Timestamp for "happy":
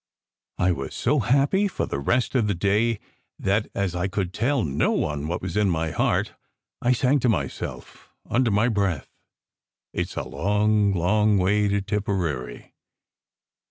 1.19-1.67